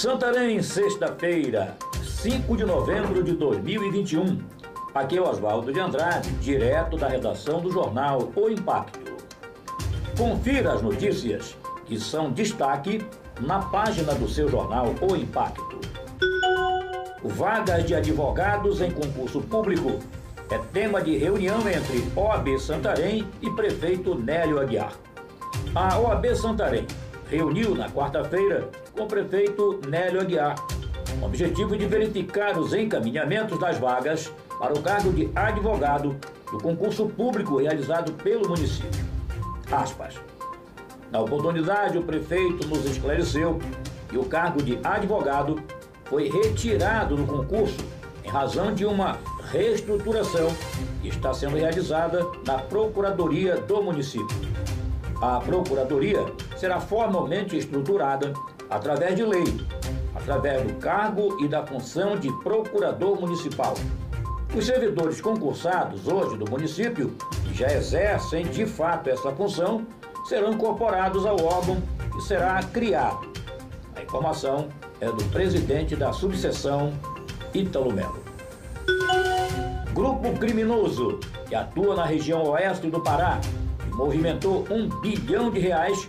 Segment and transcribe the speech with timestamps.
[0.00, 4.40] Santarém, sexta-feira, 5 de novembro de 2021.
[4.94, 9.12] Aqui é Oswaldo de Andrade, direto da redação do jornal O Impacto.
[10.16, 11.54] Confira as notícias
[11.84, 13.04] que são destaque
[13.42, 15.78] na página do seu jornal O Impacto.
[17.22, 19.98] Vagas de advogados em concurso público
[20.50, 24.94] é tema de reunião entre OAB Santarém e prefeito Nélio Aguiar.
[25.74, 26.86] A OAB Santarém
[27.30, 33.58] reuniu na quarta-feira com o prefeito Nélio Aguiar, com o objetivo de verificar os encaminhamentos
[33.58, 36.16] das vagas para o cargo de advogado
[36.50, 39.06] do concurso público realizado pelo município.
[39.70, 40.14] Aspas.
[41.12, 43.60] Na oportunidade, o prefeito nos esclareceu
[44.08, 45.62] que o cargo de advogado
[46.06, 47.78] foi retirado do concurso
[48.24, 49.18] em razão de uma
[49.50, 50.48] reestruturação
[51.00, 54.36] que está sendo realizada na Procuradoria do município.
[55.20, 56.24] A Procuradoria
[56.60, 58.34] será formalmente estruturada
[58.68, 59.66] através de lei,
[60.14, 63.72] através do cargo e da função de Procurador Municipal.
[64.54, 69.86] Os servidores concursados hoje do município, que já exercem de fato essa função,
[70.28, 73.26] serão incorporados ao órgão que será criado.
[73.96, 74.68] A informação
[75.00, 76.92] é do presidente da subseção,
[77.54, 78.22] Ítalo Melo.
[79.94, 81.18] Grupo criminoso
[81.48, 83.40] que atua na região oeste do Pará
[83.94, 86.08] movimentou um bilhão de reais,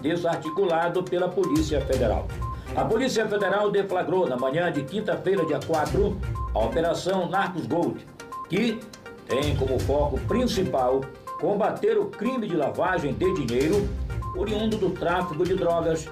[0.00, 2.26] desarticulado pela Polícia Federal.
[2.74, 6.16] A Polícia Federal deflagrou na manhã de quinta-feira, dia 4,
[6.54, 8.06] a Operação Narcos Gold,
[8.48, 8.80] que
[9.28, 11.02] tem como foco principal
[11.40, 13.88] combater o crime de lavagem de dinheiro
[14.36, 16.08] oriundo do tráfico de drogas,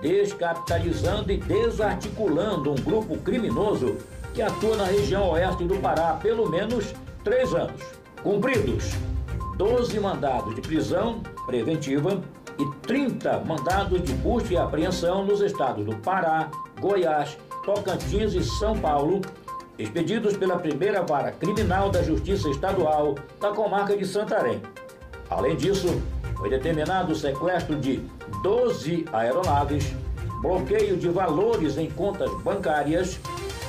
[0.00, 3.96] descapitalizando e desarticulando um grupo criminoso
[4.34, 7.80] que atua na região oeste do Pará há pelo menos três anos.
[8.22, 8.92] Cumpridos
[9.56, 12.22] 12 mandados de prisão preventiva
[12.58, 16.50] e 30 mandados de busca e apreensão nos estados do Pará,
[16.80, 19.20] Goiás, Tocantins e São Paulo,
[19.78, 24.60] expedidos pela primeira vara criminal da Justiça Estadual da comarca de Santarém.
[25.30, 26.02] Além disso,
[26.36, 28.02] foi determinado o sequestro de
[28.42, 29.94] 12 aeronaves,
[30.40, 33.18] bloqueio de valores em contas bancárias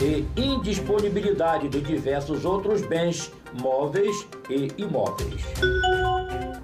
[0.00, 5.42] e indisponibilidade de diversos outros bens móveis e imóveis.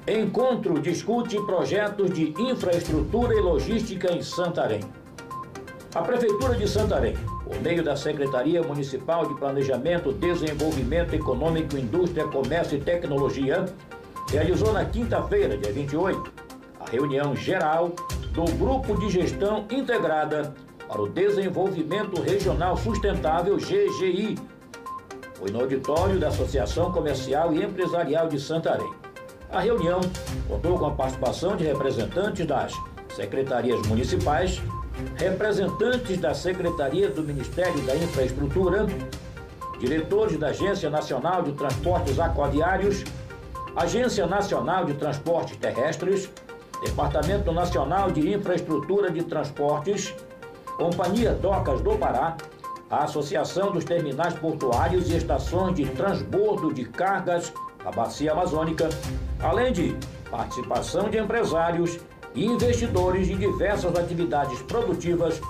[0.07, 4.83] Encontro discute projetos de infraestrutura e logística em Santarém.
[5.95, 12.77] A Prefeitura de Santarém, por meio da Secretaria Municipal de Planejamento, Desenvolvimento Econômico, Indústria, Comércio
[12.77, 13.65] e Tecnologia,
[14.31, 16.33] realizou na quinta-feira, dia 28,
[16.81, 17.89] a reunião geral
[18.33, 20.55] do Grupo de Gestão Integrada
[20.87, 24.37] para o Desenvolvimento Regional Sustentável GGI.
[25.33, 29.04] Foi no auditório da Associação Comercial e Empresarial de Santarém.
[29.55, 30.01] A reunião
[30.49, 32.73] contou com a participação de representantes das
[33.15, 34.61] secretarias municipais,
[35.15, 38.85] representantes da Secretaria do Ministério da Infraestrutura,
[39.79, 43.05] diretores da Agência Nacional de Transportes Aquaviários,
[43.77, 46.29] Agência Nacional de Transportes Terrestres,
[46.85, 50.13] Departamento Nacional de Infraestrutura de Transportes,
[50.77, 52.37] Companhia Docas do Pará,
[52.91, 57.53] a Associação dos Terminais Portuários e Estações de Transbordo de Cargas
[57.85, 58.89] da Bacia Amazônica,
[59.41, 59.97] além de
[60.31, 61.99] participação de empresários
[62.35, 65.41] e investidores em diversas atividades produtivas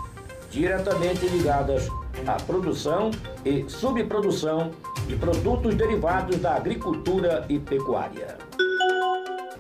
[0.50, 1.89] diretamente ligadas
[2.27, 3.11] à produção
[3.45, 4.72] e subprodução
[5.06, 8.37] de produtos derivados da agricultura e pecuária.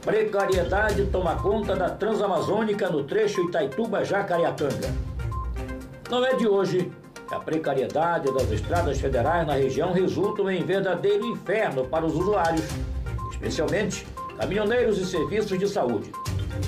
[0.02, 4.92] Precariedade toma conta da Transamazônica no trecho Itaituba-Jacareacanga.
[6.10, 6.92] Não é de hoje
[7.34, 12.64] a precariedade das estradas federais na região resulta em verdadeiro inferno para os usuários,
[13.30, 14.06] especialmente
[14.38, 16.12] caminhoneiros e serviços de saúde.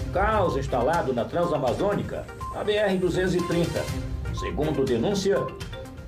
[0.09, 3.67] O caos instalado na Transamazônica, a BR-230,
[4.39, 5.39] segundo denúncia,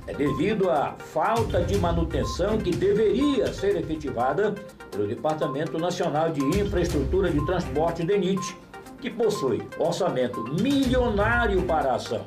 [0.06, 4.54] é devido à falta de manutenção que deveria ser efetivada
[4.91, 8.56] pelo Departamento Nacional de Infraestrutura de Transporte DENIT,
[9.00, 12.24] que possui orçamento milionário para a ação.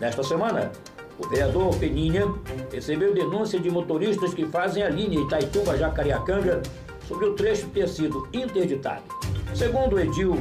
[0.00, 0.72] Nesta semana,
[1.18, 2.26] o vereador Peninha
[2.72, 6.62] recebeu denúncia de motoristas que fazem a linha Itaituba-Jacareacanga
[7.06, 9.02] sobre o trecho ter sido interditado.
[9.54, 10.36] Segundo o Edil,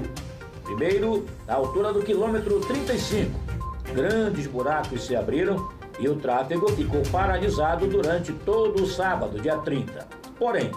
[0.64, 3.32] primeiro, na altura do quilômetro 35,
[3.94, 10.08] grandes buracos se abriram e o tráfego ficou paralisado durante todo o sábado, dia 30.
[10.40, 10.72] Porém,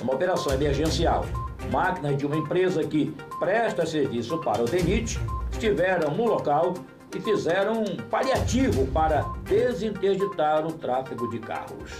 [0.00, 1.24] numa operação emergencial,
[1.70, 5.20] máquinas de uma empresa que presta serviço para o DENIT
[5.52, 6.74] estiveram no local
[7.14, 11.92] e fizeram um paliativo para desinterditar o tráfego de carros.